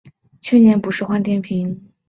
[0.41, 1.93] 去年不是换电瓶